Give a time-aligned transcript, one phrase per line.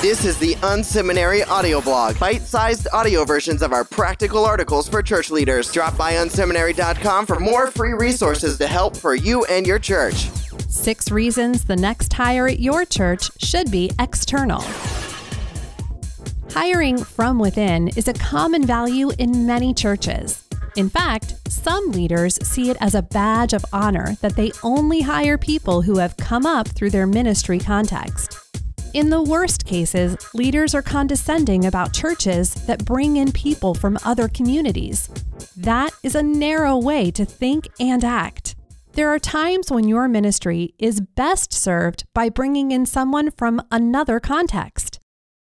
[0.00, 5.28] This is the Unseminary audio blog, bite-sized audio versions of our practical articles for church
[5.28, 5.72] leaders.
[5.72, 10.30] Drop by unseminary.com for more free resources to help for you and your church.
[10.68, 14.62] Six reasons the next hire at your church should be external.
[16.52, 20.44] Hiring from within is a common value in many churches.
[20.76, 25.36] In fact, some leaders see it as a badge of honor that they only hire
[25.36, 28.47] people who have come up through their ministry context.
[28.94, 34.28] In the worst cases, leaders are condescending about churches that bring in people from other
[34.28, 35.10] communities.
[35.56, 38.56] That is a narrow way to think and act.
[38.94, 44.20] There are times when your ministry is best served by bringing in someone from another
[44.20, 44.98] context.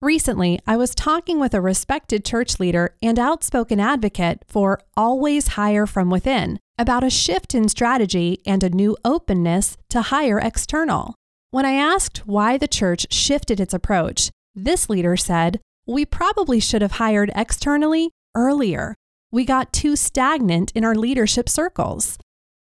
[0.00, 5.86] Recently, I was talking with a respected church leader and outspoken advocate for always hire
[5.86, 11.17] from within about a shift in strategy and a new openness to hire external.
[11.50, 16.82] When I asked why the church shifted its approach, this leader said, We probably should
[16.82, 18.94] have hired externally earlier.
[19.32, 22.18] We got too stagnant in our leadership circles.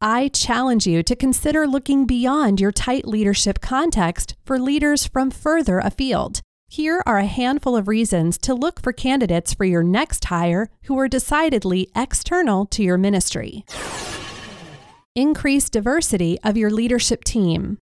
[0.00, 5.78] I challenge you to consider looking beyond your tight leadership context for leaders from further
[5.78, 6.40] afield.
[6.68, 10.98] Here are a handful of reasons to look for candidates for your next hire who
[10.98, 13.64] are decidedly external to your ministry.
[15.14, 17.78] Increase diversity of your leadership team.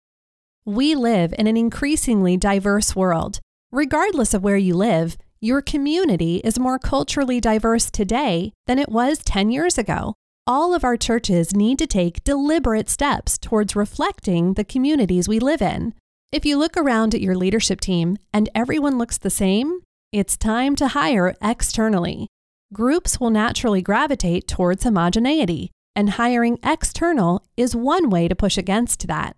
[0.66, 3.40] We live in an increasingly diverse world.
[3.72, 9.24] Regardless of where you live, your community is more culturally diverse today than it was
[9.24, 10.14] 10 years ago.
[10.46, 15.64] All of our churches need to take deliberate steps towards reflecting the communities we live
[15.64, 15.96] in.
[16.32, 19.82] If you look around at your leadership team and everyone looks the same,
[20.12, 22.28] it's time to hire externally.
[22.72, 29.08] Groups will naturally gravitate towards homogeneity, and hiring external is one way to push against
[29.08, 29.36] that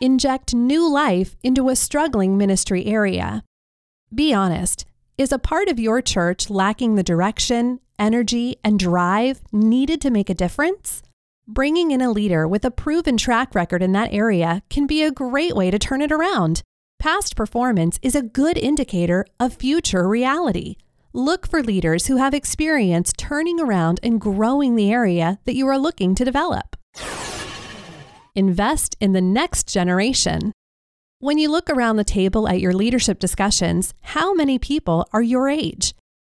[0.00, 3.44] inject new life into a struggling ministry area.
[4.14, 4.84] Be honest,
[5.16, 10.28] is a part of your church lacking the direction, energy, and drive needed to make
[10.28, 11.02] a difference?
[11.46, 15.10] Bringing in a leader with a proven track record in that area can be a
[15.10, 16.62] great way to turn it around.
[16.98, 20.76] Past performance is a good indicator of future reality.
[21.12, 25.78] Look for leaders who have experience turning around and growing the area that you are
[25.78, 26.76] looking to develop.
[28.36, 30.52] Invest in the next generation.
[31.20, 35.48] When you look around the table at your leadership discussions, how many people are your
[35.48, 35.94] age?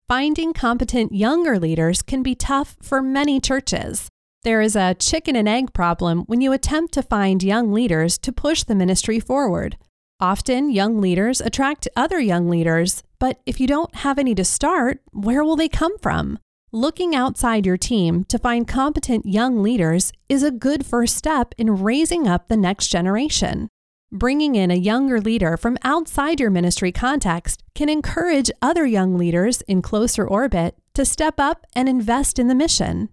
[0.08, 4.08] Finding competent younger leaders can be tough for many churches.
[4.42, 8.32] There is a chicken and egg problem when you attempt to find young leaders to
[8.32, 9.76] push the ministry forward.
[10.18, 15.00] Often, young leaders attract other young leaders, but if you don't have any to start,
[15.12, 16.40] where will they come from?
[16.74, 21.84] Looking outside your team to find competent young leaders is a good first step in
[21.84, 23.68] raising up the next generation.
[24.10, 29.60] Bringing in a younger leader from outside your ministry context can encourage other young leaders
[29.68, 33.08] in closer orbit to step up and invest in the mission.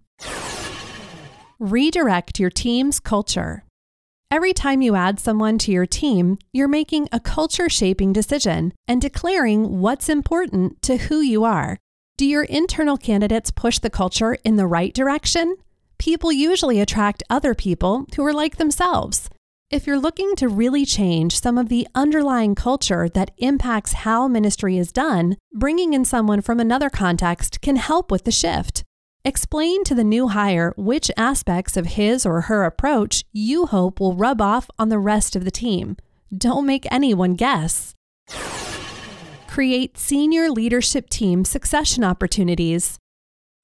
[1.59, 3.63] Redirect your team's culture.
[4.31, 8.99] Every time you add someone to your team, you're making a culture shaping decision and
[8.99, 11.78] declaring what's important to who you are.
[12.22, 15.56] Do your internal candidates push the culture in the right direction?
[15.98, 19.28] People usually attract other people who are like themselves.
[19.72, 24.78] If you're looking to really change some of the underlying culture that impacts how ministry
[24.78, 28.84] is done, bringing in someone from another context can help with the shift.
[29.26, 34.14] Explain to the new hire which aspects of his or her approach you hope will
[34.14, 35.98] rub off on the rest of the team.
[36.38, 37.96] Don't make anyone guess
[39.51, 42.97] create senior leadership team succession opportunities.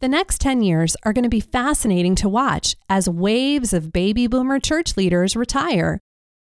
[0.02, 4.28] The next 10 years are going to be fascinating to watch as waves of baby
[4.28, 6.02] boomer church leaders retire.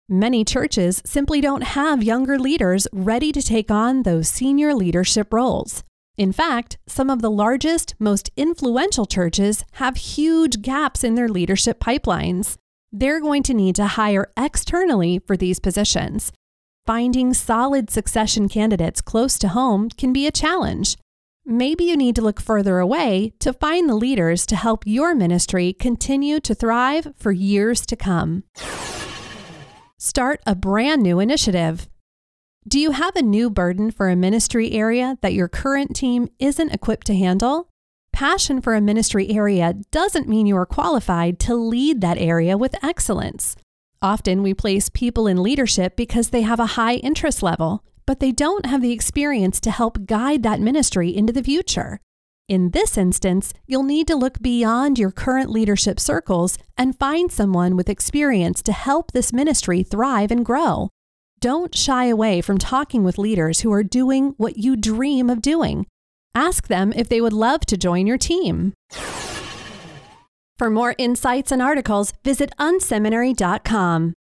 [0.07, 5.83] Many churches simply don't have younger leaders ready to take on those senior leadership roles.
[6.17, 11.81] In fact, some of the largest, most influential churches have huge gaps in their leadership
[11.81, 12.55] pipelines.
[12.93, 16.31] They're going to need to hire externally for these positions.
[16.85, 20.97] Finding solid succession candidates close to home can be a challenge.
[21.45, 25.71] Maybe you need to look further away to find the leaders to help your ministry
[25.71, 28.44] continue to thrive for years to come.
[29.97, 31.88] Start a brand new initiative.
[32.68, 36.74] Do you have a new burden for a ministry area that your current team isn't
[36.74, 37.69] equipped to handle?
[38.12, 42.75] Passion for a ministry area doesn't mean you are qualified to lead that area with
[42.83, 43.56] excellence.
[44.03, 48.33] Often we place people in leadership because they have a high interest level, but they
[48.33, 52.01] don't have the experience to help guide that ministry into the future.
[52.50, 57.77] In this instance, you'll need to look beyond your current leadership circles and find someone
[57.77, 60.89] with experience to help this ministry thrive and grow.
[61.39, 65.85] Don't shy away from talking with leaders who are doing what you dream of doing.
[66.35, 68.73] Ask them if they would love to join your team.
[70.57, 74.13] For more insights and articles, visit unseminary.com.